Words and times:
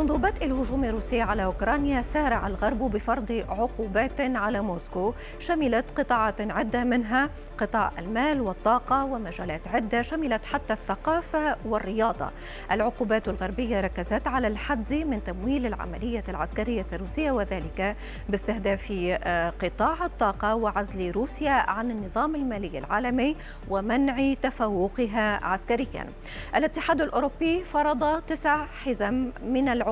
منذ 0.00 0.18
بدء 0.18 0.44
الهجوم 0.46 0.84
الروسي 0.84 1.20
على 1.20 1.44
أوكرانيا 1.44 2.02
سارع 2.02 2.46
الغرب 2.46 2.78
بفرض 2.78 3.44
عقوبات 3.48 4.20
على 4.20 4.60
موسكو 4.60 5.14
شملت 5.38 6.00
قطاعات 6.00 6.40
عدة 6.40 6.84
منها 6.84 7.30
قطاع 7.58 7.92
المال 7.98 8.40
والطاقة 8.40 9.04
ومجالات 9.04 9.68
عدة 9.68 10.02
شملت 10.02 10.44
حتى 10.44 10.72
الثقافة 10.72 11.56
والرياضة. 11.64 12.30
العقوبات 12.72 13.28
الغربية 13.28 13.80
ركزت 13.80 14.26
على 14.26 14.46
الحد 14.46 14.94
من 14.94 15.24
تمويل 15.24 15.66
العملية 15.66 16.24
العسكرية 16.28 16.86
الروسية 16.92 17.30
وذلك 17.30 17.96
باستهداف 18.28 18.92
آه، 19.24 19.52
قطاع 19.62 20.04
الطاقة 20.04 20.54
وعزل 20.54 21.10
روسيا 21.10 21.50
عن 21.70 21.90
النظام 21.90 22.34
المالي 22.34 22.78
العالمي 22.78 23.36
ومنع 23.68 24.34
تفوقها 24.34 25.44
عسكريا. 25.44 26.06
الاتحاد 26.56 27.00
الأوروبي 27.00 27.64
فرض 27.64 28.22
تسع 28.22 28.66
حزم 28.66 29.30
من 29.44 29.68
العقوبات 29.68 29.89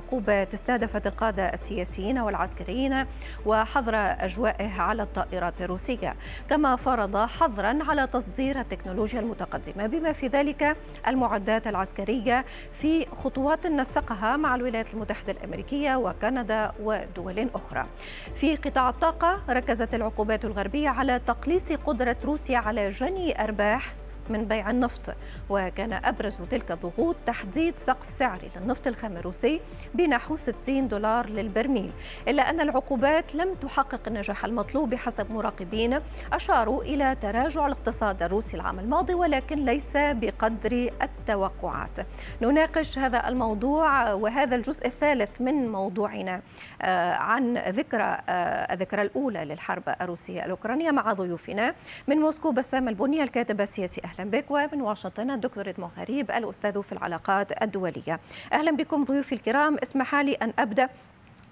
استهدفت 0.54 1.06
القادة 1.06 1.54
السياسيين 1.54 2.18
والعسكريين 2.18 3.06
وحظر 3.46 3.94
أجوائه 3.96 4.80
على 4.80 5.02
الطائرات 5.02 5.62
الروسية 5.62 6.16
كما 6.50 6.76
فرض 6.76 7.16
حظرا 7.16 7.78
على 7.88 8.06
تصدير 8.06 8.60
التكنولوجيا 8.60 9.20
المتقدمة 9.20 9.86
بما 9.86 10.12
في 10.12 10.26
ذلك 10.26 10.76
المعدات 11.08 11.66
العسكرية 11.66 12.44
في 12.72 13.06
خطوات 13.06 13.66
نسقها 13.66 14.36
مع 14.36 14.54
الولايات 14.54 14.94
المتحدة 14.94 15.32
الأمريكية 15.32 15.96
وكندا 15.96 16.72
ودول 16.82 17.48
أخرى. 17.54 17.86
في 18.34 18.56
قطاع 18.56 18.88
الطاقة 18.88 19.40
ركزت 19.50 19.94
العقوبات 19.94 20.44
الغربية 20.44 20.88
على 20.88 21.18
تقليص 21.18 21.72
قدرة 21.72 22.16
روسيا 22.24 22.58
على 22.58 22.90
جني 22.90 23.44
أرباح 23.44 23.94
من 24.30 24.44
بيع 24.44 24.70
النفط 24.70 25.14
وكان 25.50 25.92
أبرز 25.92 26.38
تلك 26.50 26.70
الضغوط 26.70 27.16
تحديد 27.26 27.78
سقف 27.78 28.10
سعري 28.10 28.50
للنفط 28.56 28.86
الخام 28.86 29.16
الروسي 29.16 29.60
بنحو 29.94 30.36
60 30.36 30.88
دولار 30.88 31.30
للبرميل 31.30 31.92
إلا 32.28 32.50
أن 32.50 32.60
العقوبات 32.60 33.34
لم 33.34 33.54
تحقق 33.54 34.00
النجاح 34.06 34.44
المطلوب 34.44 34.90
بحسب 34.90 35.32
مراقبين 35.32 36.00
أشاروا 36.32 36.82
إلى 36.82 37.16
تراجع 37.20 37.66
الاقتصاد 37.66 38.22
الروسي 38.22 38.56
العام 38.56 38.78
الماضي 38.78 39.14
ولكن 39.14 39.64
ليس 39.64 39.92
بقدر 39.96 40.90
التوقعات. 41.02 41.98
نناقش 42.42 42.98
هذا 42.98 43.28
الموضوع 43.28 44.12
وهذا 44.12 44.56
الجزء 44.56 44.86
الثالث 44.86 45.40
من 45.40 45.72
موضوعنا 45.72 46.40
آه، 46.82 47.12
عن 47.14 47.56
ذكرى 47.56 48.18
آه، 48.28 48.74
الذكرى 48.74 49.02
الأولى 49.02 49.44
للحرب 49.44 49.82
الروسية 50.00 50.44
الأوكرانية 50.44 50.90
مع 50.90 51.12
ضيوفنا 51.12 51.74
من 52.08 52.16
موسكو 52.16 52.52
بسام 52.52 52.88
البني 52.88 53.22
الكاتب 53.22 53.60
السياسي. 53.60 54.00
أهلا. 54.04 54.17
أهلا 54.18 54.30
بك 54.30 54.50
ومن 54.50 54.80
واشنطن 54.80 55.30
الدكتور 55.30 55.68
إدمون 55.70 55.90
غريب 55.98 56.30
الأستاذ 56.30 56.82
في 56.82 56.92
العلاقات 56.92 57.62
الدولية. 57.62 58.20
أهلا 58.52 58.70
بكم 58.70 59.04
ضيوفي 59.04 59.34
الكرام 59.34 59.76
اسمح 59.82 60.14
لي 60.14 60.32
أن 60.34 60.52
أبدأ 60.58 60.88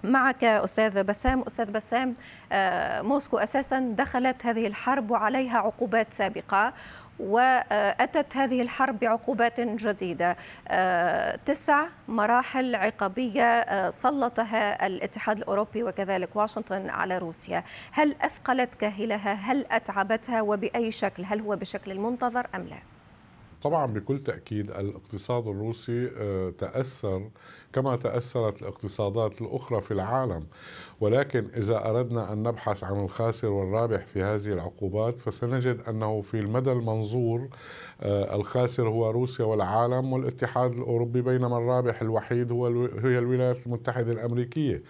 معك 0.03 0.43
أستاذ 0.43 1.03
بسام. 1.03 1.41
أستاذ 1.41 1.71
بسام 1.71 2.15
آه، 2.51 3.01
موسكو 3.01 3.37
أساسا 3.37 3.93
دخلت 3.97 4.45
هذه 4.45 4.67
الحرب 4.67 5.11
وعليها 5.11 5.57
عقوبات 5.57 6.13
سابقة 6.13 6.73
وأتت 7.19 8.37
هذه 8.37 8.61
الحرب 8.61 8.99
بعقوبات 8.99 9.59
جديدة. 9.59 10.37
آه، 10.67 11.35
تسع 11.35 11.87
مراحل 12.07 12.75
عقابية 12.75 13.43
آه، 13.43 13.89
سلطها 13.89 14.87
الاتحاد 14.87 15.37
الأوروبي 15.37 15.83
وكذلك 15.83 16.35
واشنطن 16.35 16.89
على 16.89 17.17
روسيا. 17.17 17.63
هل 17.91 18.15
أثقلت 18.21 18.75
كاهلها؟ 18.75 19.33
هل 19.33 19.65
أتعبتها؟ 19.71 20.41
وبأي 20.41 20.91
شكل؟ 20.91 21.23
هل 21.25 21.41
هو 21.41 21.55
بشكل 21.55 21.91
المنتظر 21.91 22.47
أم 22.55 22.61
لا؟ 22.61 22.79
طبعا 23.61 23.85
بكل 23.85 24.19
تأكيد 24.19 24.71
الإقتصاد 24.71 25.47
الروسي 25.47 26.07
تأثر 26.57 27.29
كما 27.73 27.95
تأثرت 27.95 28.61
الاقتصادات 28.61 29.41
الأخرى 29.41 29.81
في 29.81 29.91
العالم. 29.91 30.43
ولكن 31.01 31.47
إذا 31.57 31.89
أردنا 31.89 32.33
أن 32.33 32.43
نبحث 32.43 32.83
عن 32.83 33.03
الخاسر 33.03 33.47
والرابح 33.47 34.05
في 34.05 34.23
هذه 34.23 34.47
العقوبات 34.47 35.21
فسنجد 35.21 35.81
أنه 35.89 36.21
في 36.21 36.39
المدى 36.39 36.71
المنظور 36.71 37.47
آه، 38.01 38.35
الخاسر 38.35 38.87
هو 38.89 39.11
روسيا 39.11 39.45
والعالم 39.45 40.13
والاتحاد 40.13 40.71
الأوروبي 40.71 41.21
بينما 41.21 41.57
الرابح 41.57 42.01
الوحيد 42.01 42.51
هو 42.51 42.67
هي 43.03 43.19
الولايات 43.19 43.57
المتحدة 43.65 44.11
الأمريكية. 44.11 44.83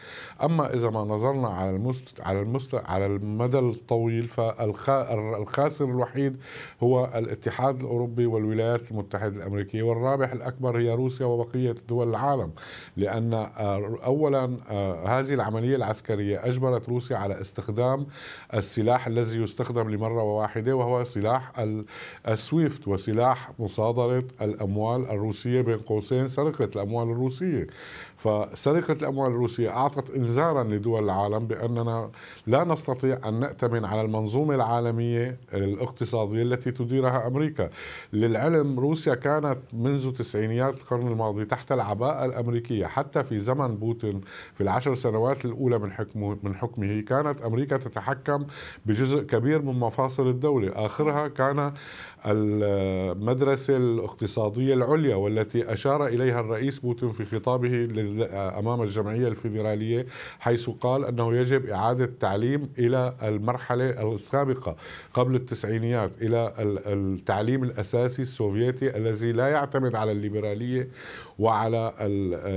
أما 0.43 0.73
إذا 0.73 0.89
ما 0.89 0.99
نظرنا 0.99 1.47
على 1.47 1.69
المست 1.69 2.21
على 2.21 2.41
المست 2.41 2.75
على 2.75 3.05
المدى 3.05 3.59
الطويل 3.59 4.27
فالخاسر 4.27 5.85
الوحيد 5.85 6.37
هو 6.83 7.11
الاتحاد 7.15 7.79
الأوروبي 7.79 8.25
والولايات 8.25 8.91
المتحدة 8.91 9.35
الأمريكية 9.35 9.83
والرابح 9.83 10.31
الأكبر 10.31 10.79
هي 10.79 10.93
روسيا 10.93 11.25
وبقية 11.25 11.75
دول 11.89 12.09
العالم. 12.09 12.51
لأن 12.97 13.33
آه، 13.33 13.97
أولا 14.05 14.57
آه، 14.69 15.19
هذه 15.19 15.33
العملية 15.33 15.75
العسكرية 15.75 16.45
أجبرت 16.45 16.89
روسيا 16.89 17.17
على 17.17 17.41
استخدام 17.41 18.07
السلاح 18.53 19.07
الذي 19.07 19.41
يستخدم 19.41 19.89
لمرة 19.89 20.23
واحدة 20.23 20.75
وهو 20.75 21.03
سلاح 21.03 21.51
السويفت 22.27 22.87
وسلاح 22.87 23.51
مصادرة 23.59 24.23
الأموال 24.41 25.09
الروسية 25.09 25.61
بين 25.61 25.77
قوسين 25.77 26.27
سرقة 26.27 26.69
الأموال 26.75 27.09
الروسية. 27.09 27.67
فسرقة 28.17 28.93
الأموال 28.93 29.31
الروسية 29.31 29.69
أعطت 29.69 30.09
إنذارا 30.09 30.63
لدول 30.63 31.03
العالم 31.03 31.47
بأننا 31.47 32.09
لا 32.47 32.63
نستطيع 32.63 33.19
أن 33.25 33.39
نأتمن 33.39 33.85
على 33.85 34.01
المنظومة 34.01 34.55
العالمية 34.55 35.37
الاقتصادية 35.53 36.41
التي 36.41 36.71
تديرها 36.71 37.27
أمريكا. 37.27 37.69
للعلم 38.13 38.79
روسيا 38.79 39.15
كانت 39.15 39.57
منذ 39.73 40.11
تسعينيات 40.11 40.77
القرن 40.77 41.07
الماضي 41.07 41.45
تحت 41.45 41.71
العباءة 41.71 42.25
الأمريكية. 42.25 42.56
حتى 42.85 43.23
في 43.23 43.39
زمن 43.39 43.77
بوتين 43.77 44.21
في 44.53 44.61
العشر 44.61 44.95
سنوات 44.95 45.45
الأولى 45.45 45.79
من 45.79 45.91
حكمه, 45.91 46.37
من 46.43 46.55
حكمه 46.55 47.01
كانت 47.01 47.41
أمريكا 47.41 47.77
تتحكم 47.77 48.45
بجزء 48.85 49.23
كبير 49.23 49.61
من 49.61 49.79
مفاصل 49.79 50.29
الدولة. 50.29 50.85
آخرها 50.85 51.27
كان 51.27 51.73
المدرسة 52.27 53.77
الاقتصادية 53.77 54.73
العليا 54.73 55.15
والتي 55.15 55.73
أشار 55.73 56.07
إليها 56.07 56.39
الرئيس 56.39 56.79
بوتين 56.79 57.11
في 57.11 57.25
خطابه 57.25 57.87
أمام 58.59 58.81
الجمعية 58.81 59.27
الفيدرالية 59.27 60.05
حيث 60.39 60.69
قال 60.69 61.05
أنه 61.05 61.35
يجب 61.35 61.65
إعادة 61.65 62.05
التعليم 62.05 62.69
إلى 62.79 63.13
المرحلة 63.23 64.15
السابقة 64.15 64.75
قبل 65.13 65.35
التسعينيات 65.35 66.11
إلى 66.21 66.53
التعليم 66.87 67.63
الأساسي 67.63 68.21
السوفيتي 68.21 68.97
الذي 68.97 69.31
لا 69.31 69.47
يعتمد 69.47 69.95
على 69.95 70.11
الليبرالية 70.11 70.87
وعلى 71.39 71.93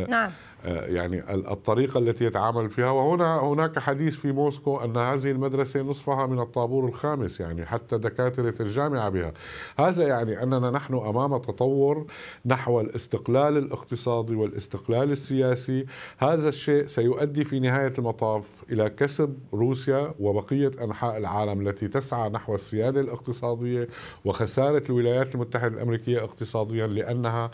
نعم. 0.08 0.31
آه، 0.65 0.87
يعني 0.87 1.34
الطريقة 1.34 1.98
التي 1.98 2.25
يتعامل 2.25 2.71
فيها. 2.71 2.91
وهنا 2.91 3.41
هناك 3.41 3.78
حديث 3.78 4.16
في 4.16 4.32
موسكو 4.32 4.76
أن 4.76 4.97
هذه 4.97 5.31
المدرسة 5.31 5.81
نصفها 5.81 6.26
من 6.26 6.41
الطابور 6.41 6.84
الخامس 6.84 7.41
يعني 7.41 7.66
حتى 7.66 7.98
دكاترة 7.98 8.54
الجامعة 8.60 9.09
بها. 9.09 9.32
هذا 9.78 10.06
يعني 10.09 10.43
أننا 10.43 10.70
نحن 10.70 10.94
أمام 10.94 11.38
تطور 11.38 12.06
نحو 12.47 12.81
الاستقلال 12.81 13.56
الاقتصادي 13.56 14.34
والاستقلال 14.34 15.10
السياسي. 15.10 15.87
هذا 16.19 16.49
الشيء 16.49 16.87
سيؤدي 16.87 17.44
في 17.44 17.60
نهاية 17.60 17.93
المطاف 17.99 18.50
إلى 18.70 18.91
كسب 18.91 19.38
روسيا 19.54 20.15
وبقية 20.20 20.70
أنحاء 20.84 21.16
العالم 21.16 21.69
التي 21.69 21.88
تسعى 21.88 22.31
نحو 22.31 22.54
السيادة 22.54 23.00
الاقتصادية 23.00 23.88
وخسارة 24.25 24.82
الولايات 24.91 25.34
المتحدة 25.34 25.75
الأمريكية 25.75 26.25
اقتصاديا 26.25 26.87
لأنها 26.87 27.50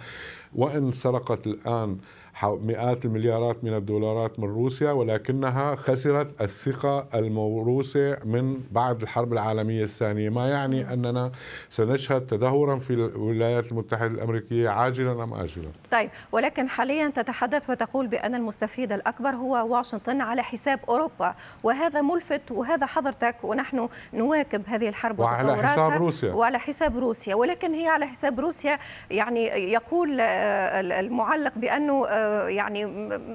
وإن 0.54 0.92
سرقت 0.92 1.46
الآن 1.46 1.98
مئات 2.44 3.04
المليارات 3.04 3.64
من 3.64 3.74
الدولارات 3.74 4.40
من 4.40 4.48
روسيا 4.48 4.92
ولكنها 4.92 5.74
خسرت 5.76 6.42
الثقة 6.42 7.06
الموروثة 7.14 8.16
من 8.24 8.60
بعد 8.70 9.02
الحرب 9.02 9.32
العالمية 9.32 9.84
الثانية. 9.84 10.28
ما 10.30 10.48
يعني 10.48 10.92
أننا 10.92 11.32
سنشهد 11.70 12.26
تدهورا 12.26 12.78
في 12.78 12.90
الولايات 12.90 13.72
المتحدة 13.72 14.06
الأمريكية 14.06 14.68
عاجلا 14.68 15.24
أم 15.24 15.34
آجلا؟ 15.34 15.68
طيب 15.90 16.10
ولكن 16.32 16.68
حاليا 16.68 17.08
تتحدث 17.08 17.70
وتقول 17.70 18.06
بأن 18.06 18.34
المستفيد 18.34 18.92
الأكبر 18.92 19.30
هو 19.30 19.76
واشنطن 19.76 20.20
على 20.20 20.42
حساب 20.42 20.80
أوروبا 20.88 21.34
وهذا 21.64 22.00
ملفت 22.00 22.52
وهذا 22.52 22.86
حضرتك 22.86 23.36
ونحن 23.42 23.88
نواكب 24.14 24.62
هذه 24.66 24.88
الحرب 24.88 25.18
وعلى 25.18 25.68
حساب 25.68 25.92
روسيا. 25.92 26.32
وعلى 26.32 26.58
حساب 26.58 26.98
روسيا. 26.98 27.34
ولكن 27.34 27.74
هي 27.74 27.88
على 27.88 28.06
حساب 28.06 28.40
روسيا 28.40 28.78
يعني 29.10 29.46
يقول 29.46 30.20
آه، 30.20 30.80
المعلق 30.80 31.58
بأنه 31.58 32.06
آه، 32.06 32.25
يعني 32.48 32.84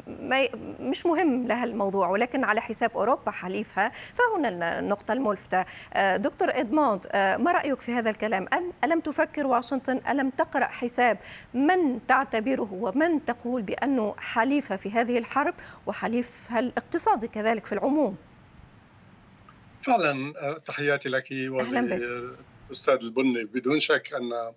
ما 0.07 0.47
مش 0.79 1.05
مهم 1.05 1.47
لها 1.47 1.63
الموضوع 1.63 2.09
ولكن 2.09 2.43
على 2.43 2.61
حساب 2.61 2.91
أوروبا 2.91 3.31
حليفها. 3.31 3.89
فهنا 3.89 4.79
النقطة 4.79 5.13
الملفتة. 5.13 5.65
آه، 5.93 6.17
دكتور 6.17 6.49
إدموند 6.49 7.07
آه، 7.11 7.37
ما 7.37 7.51
رأيك 7.51 7.81
في 7.81 7.91
هذا 7.93 8.09
الكلام؟ 8.09 8.47
ألم 8.83 8.99
تفكر 8.99 9.47
واشنطن؟ 9.47 10.01
ألم 10.09 10.29
تقرأ 10.29 10.65
حساب؟ 10.65 11.17
من 11.53 12.07
تعتبره 12.07 12.69
ومن 12.73 13.25
تقول 13.25 13.61
بأنه 13.61 14.15
حليفة 14.17 14.75
في 14.75 14.91
هذه 14.91 15.17
الحرب؟ 15.17 15.53
وحليفها 15.85 16.59
الاقتصادي 16.59 17.27
كذلك 17.27 17.65
في 17.65 17.73
العموم. 17.73 18.15
فعلا 19.83 20.33
تحياتي 20.65 21.09
لك 21.09 21.27
وللاستاذ 21.31 22.93
البني. 22.93 23.43
بدون 23.43 23.79
شك 23.79 24.13
أن 24.13 24.51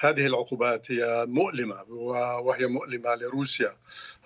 هذه 0.00 0.26
العقوبات 0.26 0.92
هي 0.92 1.26
مؤلمة 1.28 1.82
وهي 1.88 2.66
مؤلمة 2.66 3.14
لروسيا. 3.14 3.76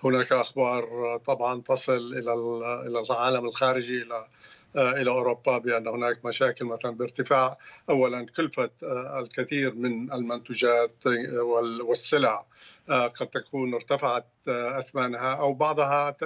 هناك 0.03 0.31
أخبار 0.31 1.17
طبعا 1.25 1.61
تصل 1.61 2.13
إلى 2.13 2.99
العالم 3.09 3.45
الخارجي 3.45 4.01
إلى 4.01 4.27
إلى 4.75 5.09
أوروبا 5.09 5.57
بأن 5.57 5.87
هناك 5.87 6.25
مشاكل 6.25 6.65
مثلا 6.65 6.91
بارتفاع. 6.91 7.57
اولا 7.89 8.25
كلفة 8.25 8.69
الكثير 9.19 9.75
من 9.75 10.13
المنتوجات 10.13 10.91
والسلع. 11.81 12.45
قد 12.89 13.27
تكون 13.27 13.73
ارتفعت 13.73 14.27
أثمانها 14.47 15.35
أو 15.35 15.53
بعضها 15.53 16.17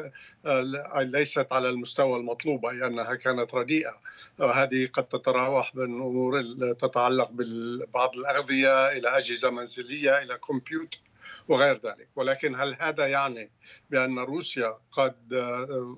ليست 0.96 1.54
على 1.54 1.69
المستوى 1.69 2.18
المطلوب 2.19 2.66
أي 2.66 2.88
أنها 2.88 3.16
كانت 3.16 3.56
رديئة. 3.56 3.98
وهذه 4.40 4.90
قد 4.94 5.04
تتراوح 5.04 5.75
من 5.75 5.84
أمور 5.84 6.42
تتعلق 6.74 7.30
ببعض 7.31 8.16
الأغذية 8.16 8.92
إلى 8.92 9.18
أجهزة 9.18 9.50
منزلية 9.50 10.22
إلى 10.22 10.38
كمبيوتر. 10.38 11.00
وغير 11.47 11.75
ذلك. 11.75 12.07
ولكن 12.15 12.56
هل 12.56 12.75
هذا 12.80 13.07
يعني 13.07 13.51
بأن 13.89 14.19
روسيا 14.19 14.77
قد 14.92 15.33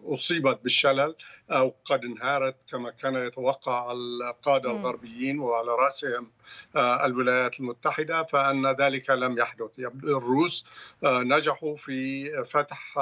أصيبت 0.06 0.60
بالشلل 0.64 1.16
أو 1.52 1.74
قد 1.86 2.04
انهارت 2.04 2.56
كما 2.72 2.92
كان 2.92 3.16
يتوقع 3.16 3.92
القادة 3.92 4.72
الغربيين 4.72 5.40
وعلى 5.40 5.72
رأسهم 5.72 6.32
الولايات 6.76 7.60
المتحدة 7.60 8.24
فأن 8.24 8.72
ذلك 8.72 9.10
لم 9.10 9.38
يحدث. 9.38 9.80
الروس 10.04 10.68
نجحوا 11.04 11.76
في 11.78 12.30
فتح 12.44 13.00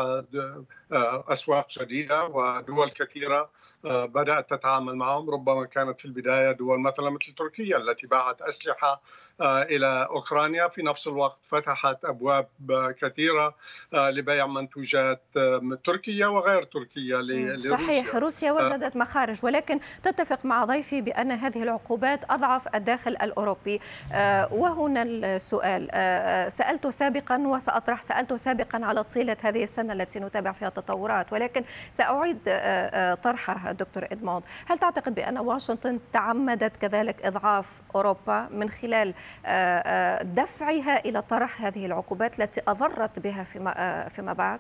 أسواق 1.28 1.68
جديدة 1.80 2.24
ودول 2.24 2.90
كثيرة 2.90 3.50
بدأت 3.84 4.50
تتعامل 4.50 4.96
معهم. 4.96 5.30
ربما 5.30 5.66
كانت 5.66 6.00
في 6.00 6.06
البداية 6.06 6.52
دول 6.52 6.80
مثلا 6.80 7.10
مثل 7.10 7.34
تركيا 7.34 7.78
التي 7.78 8.08
باعت 8.08 8.42
أسلحة 8.42 8.92
آه، 8.92 9.00
إلى 9.42 10.08
أوكرانيا. 10.10 10.68
في 10.68 10.82
نفس 10.84 11.08
الوقت 11.08 11.38
فتحت 11.50 12.06
أبواب 12.06 12.48
كثيرة 13.02 13.56
آه، 13.94 14.10
لبيع 14.10 14.48
منتوجات 14.48 15.22
آه، 15.38 15.78
تركيا 15.86 16.28
وغير 16.28 16.64
تركيا 16.64 17.18
لروسيا. 17.18 17.72
صحيح 17.72 18.16
روسيا 18.16 18.52
وجدت 18.52 18.96
مخارج 18.96 19.40
ولكن 19.44 19.80
تتفق 20.04 20.46
مع 20.46 20.66
ضيفي 20.66 21.02
بأن 21.02 21.32
هذه 21.32 21.64
العقوبات 21.64 22.32
أضعف 22.32 22.76
الداخل 22.76 23.12
الأوروبي. 23.12 23.80
وهنا 24.52 25.04
السؤال. 25.04 25.90
سالته 26.52 26.90
سابقا 26.90 27.38
وسأطرح 27.38 28.02
سالته 28.02 28.38
سابقا 28.38 28.86
على 28.86 29.04
طيلة 29.04 29.38
هذه 29.44 29.64
السنة 29.64 29.94
التي 29.94 30.20
نتابع 30.20 30.52
فيها 30.52 30.68
التطورات 30.68 31.34
ولكن 31.34 31.64
سأعيد 31.92 32.40
طرحه 33.24 33.72
دكتور 33.72 34.04
إدموند. 34.12 34.44
هل 34.68 34.78
تعتقد 34.78 35.16
بأن 35.16 35.38
واشنطن 35.38 36.00
تعمدت 36.14 36.78
كذلك 36.78 37.26
إضعاف 37.26 37.82
أوروبا 37.96 38.48
من 38.52 38.70
خلال 38.70 39.08
آه، 39.08 39.12
آه، 39.12 39.25
دفعها 40.24 41.06
إلى 41.06 41.22
طرح 41.22 41.62
هذه 41.62 41.86
العقوبات 41.86 42.40
التي 42.40 42.62
أضرت 42.68 43.20
بها 43.20 43.44
فيما 43.44 43.74
آه، 43.78 44.08
فيما 44.10 44.34
بعد؟ 44.34 44.60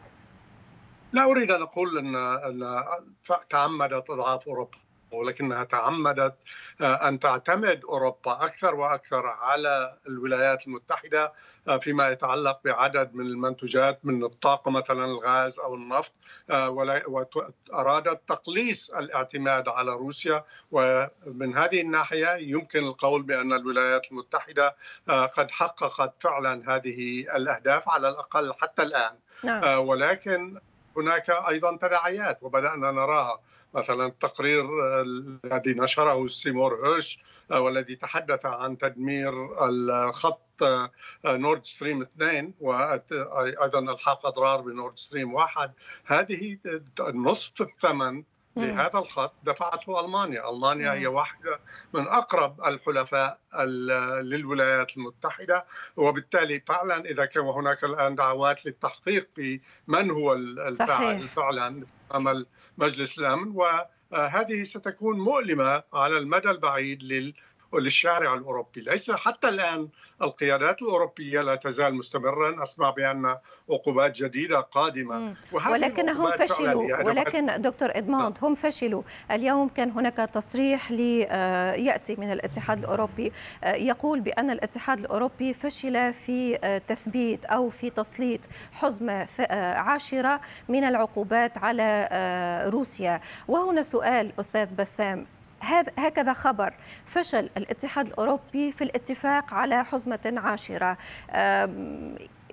لا 1.13 1.23
أريد 1.23 1.51
أن 1.51 1.61
أقول 1.61 1.97
أن 1.97 2.15
أن 2.15 2.89
تعمدت 3.49 4.09
اضعاف 4.09 4.47
أوروبا 4.47 4.77
ولكنها 5.11 5.63
تعمدت 5.63 6.35
آه، 6.81 7.07
أن 7.07 7.19
تعتمد 7.19 7.85
أوروبا 7.85 8.45
أكثر 8.45 8.75
وأكثر 8.75 9.27
على 9.27 9.97
الولايات 10.07 10.67
المتحدة 10.67 11.33
آه، 11.67 11.77
فيما 11.77 12.09
يتعلق 12.09 12.59
بعدد 12.65 13.15
من 13.15 13.25
المنتوجات 13.25 13.99
من 14.03 14.23
الطاقة 14.23 14.71
مثلا 14.71 15.05
الغاز 15.05 15.59
أو 15.59 15.75
النفط 15.75 16.13
آه، 16.49 16.69
وأرادت 17.07 18.21
تقليص 18.27 18.89
الاعتماد 18.89 19.67
على 19.67 19.91
روسيا. 19.91 20.43
ومن 20.71 21.57
هذه 21.57 21.81
الناحية 21.81 22.35
يمكن 22.35 22.79
القول 22.79 23.23
بأن 23.23 23.53
الولايات 23.53 24.11
المتحدة 24.11 24.75
قد 25.07 25.51
حققت 25.51 26.13
فعلا 26.19 26.75
هذه 26.75 27.19
الأهداف 27.35 27.89
على 27.89 28.09
الأقل 28.09 28.53
حتى 28.53 28.83
الآن. 28.83 29.15
نعم. 29.43 29.87
ولكن 29.87 30.59
هناك 30.97 31.29
أيضا 31.29 31.77
تداعيات 31.77 32.37
وبدأنا 32.41 32.91
نراها. 32.91 33.39
مثلا 33.75 34.05
التقرير 34.05 34.65
الذي 35.01 35.73
نشره 35.73 36.27
سيمور 36.27 36.87
هيرش 36.87 37.19
آه، 37.51 37.61
والذي 37.61 37.95
تحدث 37.95 38.45
عن 38.45 38.77
تدمير 38.77 39.65
الخط 39.69 40.41
نورد 41.25 41.65
ستريم 41.65 42.01
2 42.01 42.53
وأيضا 42.59 43.79
الحاق 43.79 44.25
أضرار 44.25 44.61
بنورد 44.61 44.97
ستريم 44.97 45.33
1 45.33 45.71
هذه 46.05 46.57
نصف 46.99 47.61
الثمن 47.61 48.23
لهذا 48.57 48.99
الخط 48.99 49.33
دفعته 49.43 49.99
ألمانيا، 49.99 50.49
ألمانيا 50.49 50.93
هي 50.93 51.07
واحدة 51.07 51.59
من 51.93 52.07
أقرب 52.07 52.65
الحلفاء 52.65 53.39
للولايات 54.21 54.97
المتحدة 54.97 55.65
وبالتالي 55.97 56.59
فعلا 56.59 57.05
إذا 57.05 57.25
كان 57.25 57.43
هناك 57.43 57.83
الآن 57.83 58.15
دعوات 58.15 58.65
للتحقيق 58.65 59.29
في 59.35 59.59
من 59.87 60.11
هو 60.11 60.33
الفاعل 60.33 61.27
فعلا 61.27 61.85
امام 62.15 62.45
مجلس 62.77 63.19
الأمن 63.19 63.53
وهذه 64.11 64.63
ستكون 64.63 65.19
مؤلمة 65.19 65.83
على 65.93 66.17
المدى 66.17 66.51
البعيد 66.51 67.03
لل 67.03 67.33
للشارع 67.73 68.33
الأوروبي، 68.33 68.81
ليس 68.81 69.11
حتى 69.11 69.49
الآن 69.49 69.89
القيادات 70.21 70.81
الأوروبية 70.81 71.41
لا 71.41 71.55
تزال 71.55 71.95
مستمرا، 71.95 72.63
اسمع 72.63 72.89
بأن 72.89 73.37
عقوبات 73.69 74.15
جديدة 74.15 74.59
قادمة. 74.59 75.33
ولكنهم 75.51 76.31
فشلوا. 76.31 76.83
يعني 76.83 77.03
ولكن 77.03 77.61
دكتور 77.61 77.89
ادموند 77.95 78.37
هم 78.41 78.55
فشلوا، 78.55 79.03
اليوم 79.31 79.67
كان 79.67 79.91
هناك 79.91 80.17
تصريح 80.17 80.91
آه، 81.29 81.73
يأتي 81.73 82.15
من 82.15 82.31
الاتحاد 82.31 82.79
الأوروبي 82.79 83.31
آه، 83.63 83.75
يقول 83.75 84.19
بأن 84.19 84.49
الاتحاد 84.49 84.99
الأوروبي 84.99 85.53
فشل 85.53 86.13
في 86.13 86.59
آه، 86.63 86.77
تثبيت 86.77 87.45
أو 87.45 87.69
في 87.69 87.89
تسليط 87.89 88.39
حزمة 88.73 89.27
عاشرة 89.75 90.41
من 90.69 90.83
العقوبات 90.83 91.57
على 91.57 92.09
روسيا، 92.73 93.21
وهنا 93.47 93.81
سؤال 93.81 94.31
أستاذ 94.39 94.65
بسام. 94.65 95.25
هكذا 95.97 96.33
خبر 96.33 96.73
فشل 97.05 97.49
الاتحاد 97.57 98.07
الأوروبي 98.07 98.71
في 98.71 98.83
الاتفاق 98.83 99.53
على 99.53 99.85
حزمة 99.85 100.33
عاشرة 100.37 100.97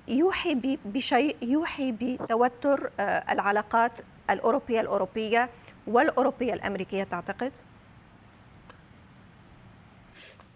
يوحي 0.09 0.79
بشيء 0.85 1.37
يوحي 1.43 1.93
بتوتر 1.93 2.91
آه، 3.01 3.25
العلاقات 3.33 4.01
الأوروبية 4.31 4.81
الأوروبية 4.81 5.51
والأوروبية 5.87 6.55
الأمريكية 6.55 7.05
تعتقد؟ 7.05 7.53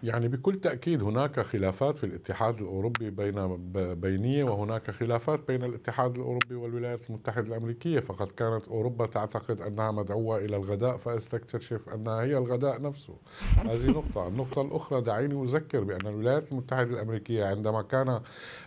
يعني 0.02 0.28
بكل 0.28 0.60
تأكيد 0.60 1.02
هناك 1.02 1.40
خلافات 1.40 1.98
في 1.98 2.04
الاتحاد 2.04 2.60
الأوروبي 2.60 3.10
بين 3.10 3.56
بينية 3.94 4.44
وهناك 4.44 4.90
خلافات 4.90 5.48
بين 5.48 5.64
الاتحاد 5.64 6.14
الأوروبي 6.16 6.54
والولايات 6.54 7.10
المتحدة 7.10 7.46
الأمريكية. 7.46 8.00
فقد 8.00 8.28
كانت 8.28 8.68
أوروبا 8.68 9.06
تعتقد 9.06 9.60
أنها 9.60 9.90
مدعوة 9.90 10.38
إلى 10.38 10.56
الغداء 10.56 10.96
فاستكتشف 10.96 11.88
أنها 11.88 12.22
هي 12.22 12.38
الغداء 12.38 12.82
نفسه. 12.82 13.16
هذه 13.64 13.86
نقطة. 13.90 14.28
النقطة 14.28 14.62
الأخرى 14.62 15.00
دعيني 15.00 15.42
أذكر 15.44 15.84
بأن 15.84 16.06
الولايات 16.06 16.52
المتحدة 16.52 16.90
الأمريكية 16.90 17.44
عندما 17.44 17.82
كان 17.82 18.20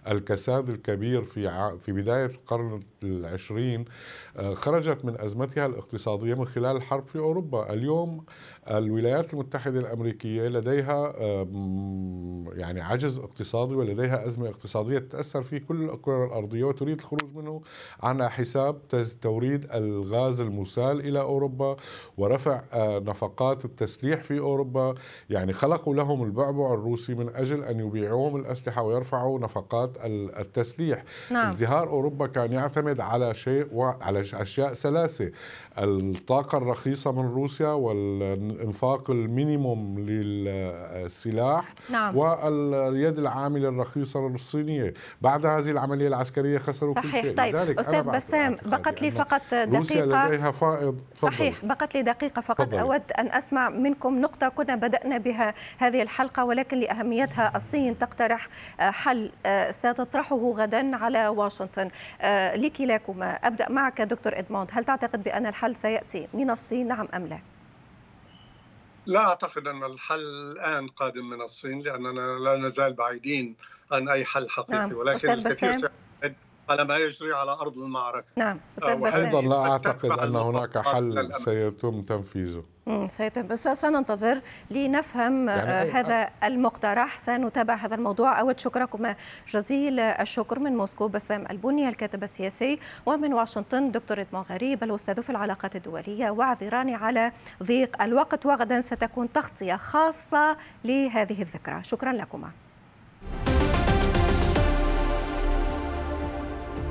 الكساد 0.08 0.70
الكبير 0.70 1.24
في 1.24 1.78
في 1.80 1.92
بداية 1.92 2.26
القرن 2.26 2.84
العشرين 3.04 3.86
خرجت 4.54 5.06
من 5.06 5.22
أزمتها 5.22 5.66
الاقتصادية 5.66 6.34
من 6.34 6.46
خلال 6.46 6.76
الحرب 6.76 7.08
في 7.08 7.20
أوروبا. 7.20 7.74
اليوم 7.74 8.24
الولايات 8.68 9.34
المتحدة 9.34 9.80
الأمريكية 9.80 10.48
لديها 10.48 11.14
يعني 12.56 12.82
عجز 12.82 13.20
اقتصادي 13.20 13.76
ولديها 13.76 14.28
أزمة 14.28 14.50
اقتصادية 14.50 15.00
تتأثر 15.00 15.44
في 15.44 15.60
كل 15.60 15.90
الكرة 15.90 16.26
الأرضية 16.26 16.64
وتريد 16.64 17.00
الخروج 17.00 17.36
منه 17.36 17.62
على 18.04 18.30
حساب 18.30 18.78
توريد 19.22 19.68
الغاز 19.74 20.42
المسال 20.42 21.00
إلى 21.00 21.20
أوروبا 21.20 21.76
ورفع 22.18 22.62
آه، 22.74 23.00
نفقات 23.00 23.66
التسليح 23.66 24.22
في 24.22 24.40
أوروبا. 24.40 24.96
يعني 25.30 25.54
خلقوا 25.54 25.96
لهم 25.96 26.24
البعبع 26.24 26.74
الروسي 26.74 27.14
من 27.16 27.30
أجل 27.36 27.64
أن 27.64 27.80
يبيعوهم 27.80 28.36
الأسلحة 28.36 28.84
ويرفعوا 28.84 29.40
نفقات 29.40 29.92
التسليح. 30.40 31.04
نعم. 31.32 31.48
ازدهار 31.48 31.90
أوروبا 31.90 32.28
كان 32.28 32.52
يعتمد 32.52 33.00
على 33.00 33.34
شيء 33.34 33.68
وعلى 33.74 34.24
أشياء 34.36 34.74
ثلاثة 34.74 35.32
الطاقة 35.78 36.58
الرخيصة 36.58 37.12
من 37.12 37.26
روسيا 37.34 37.68
والإنفاق 37.68 39.10
المينيموم 39.10 40.00
للسلاح 40.00 41.74
نعم. 41.90 42.18
واليد 42.18 43.20
العاملة 43.20 43.70
الرخيصة 43.70 44.28
الصينية 44.28 44.94
بعد 45.22 45.46
هذه 45.46 45.72
العملية 45.72 46.08
العسكرية 46.08 46.58
خسروا 46.58 46.94
صحيح. 46.94 47.12
كل 47.12 47.22
شيء 47.22 47.38
طيب 47.38 47.80
أستاذ 47.80 48.04
بسام 48.04 48.58
بقت 48.66 49.02
لي 49.02 49.12
فقط 49.12 49.42
دقيقة 49.52 49.78
روسيا 49.78 50.06
لديها 50.06 50.52
فائض 50.52 51.02
فضل. 51.16 51.32
صحيح 51.32 51.66
بقت 51.66 51.96
لي 51.96 52.02
دقيقة 52.02 52.42
فقط 52.42 52.62
فضل. 52.62 52.78
أود 52.78 53.12
أن 53.20 53.28
أسمع 53.32 53.70
منكم 53.70 54.22
نقطة 54.22 54.50
كنا 54.50 54.76
بدأنا 54.76 55.18
بها 55.18 55.54
هذه 55.78 56.02
الحلقة 56.02 56.46
ولكن 56.46 56.80
لأهميتها 56.80 57.52
الصين 57.56 57.98
تقترح 57.98 58.48
حل 58.80 59.32
آه، 59.46 59.72
ستطرحه 59.72 60.52
غدا 60.52 60.96
على 60.96 61.28
واشنطن 61.28 61.90
آه، 62.22 62.56
لكلاكما 62.56 63.32
أبدأ 63.32 63.70
معك 63.70 64.02
دكتور 64.10 64.40
إدموند 64.40 64.70
هل 64.74 64.84
تعتقد 64.84 65.24
بأن 65.24 65.46
الحل 65.46 65.76
سيأتي 65.76 66.28
من 66.34 66.50
الصين 66.50 66.88
نعم 66.88 67.08
أم 67.16 67.28
لا؟ 67.28 67.40
لا 69.06 69.20
أعتقد 69.20 69.68
أن 69.68 69.84
الحل 69.84 70.52
الآن 70.52 70.88
قادم 70.88 71.30
من 71.30 71.42
الصين 71.42 71.82
لأننا 71.82 72.40
لا 72.40 72.56
نزال 72.58 72.94
بعيدين 72.94 73.56
عن 73.92 74.10
أي 74.10 74.26
حل 74.26 74.50
حقيقي 74.50 74.80
نعم. 74.80 74.94
ولكن 74.94 75.30
الكثير 75.30 75.92
على 76.70 76.86
ما 76.86 76.98
يجري 76.98 77.34
على 77.34 77.52
أرض 77.52 77.78
المعركة. 77.78 78.26
نعم 78.36 78.60
بسام 78.78 79.06
أيضا 79.06 79.42
لا 79.42 79.56
قد 79.56 79.70
أعتقد 79.88 80.12
أن 80.20 80.36
هناك 80.36 80.78
حل. 80.78 81.30
سيتم 81.46 82.02
تنفيذه. 82.02 82.64
سيتم. 83.06 83.48
بس 83.48 83.68
سننتظر 83.68 84.42
لنفهم 84.72 85.50
يعني 85.50 85.70
آه، 85.72 85.92
أي- 85.92 85.96
هذا 85.96 86.30
المقترح. 86.44 87.18
سنتابع 87.18 87.74
هذا 87.76 87.96
الموضوع. 87.96 88.40
أود 88.40 88.60
شكركم 88.60 89.14
جزيل 89.48 90.00
الشكر 90.00 90.60
من 90.60 90.78
موسكو 90.78 91.08
بسام 91.08 91.46
البني 91.50 91.90
الكاتب 91.90 92.24
السياسي 92.24 92.80
ومن 93.06 93.34
واشنطن 93.34 93.92
دكتور 93.92 94.22
إدمون 94.22 94.44
غريب 94.50 94.84
الأستاذ 94.84 95.22
في 95.22 95.30
العلاقات 95.30 95.76
الدولية 95.76 96.30
واعذراني 96.30 96.96
على 96.96 97.32
ضيق 97.64 98.02
الوقت. 98.02 98.46
وغدا 98.46 98.82
ستكون 98.82 99.32
تغطية 99.32 99.76
خاصة 99.76 100.58
لهذه 100.84 101.42
الذكرى. 101.42 101.84
شكرا 101.84 102.14
لكما. 102.14 102.50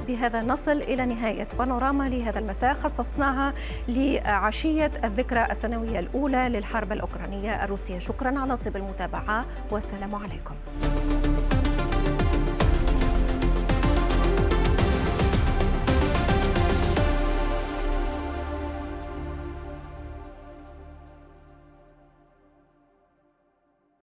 بهذا 0.08 0.40
نصل 0.40 0.76
إلى 0.76 1.06
نهاية 1.06 1.48
بانوراما 1.58 2.08
لهذا 2.08 2.38
المساء. 2.38 2.74
خصصناها 2.74 3.54
لعشية 3.88 4.90
الذكرى 5.04 5.46
السنوية 5.50 5.98
الأولى 5.98 6.48
للحرب 6.48 6.92
الأوكرانية 6.92 7.64
الروسية. 7.64 7.98
شكرا 7.98 8.38
على 8.38 8.56
طيب 8.56 8.76
المتابعة 8.76 9.44
والسلام 9.70 10.14
عليكم. 10.14 10.54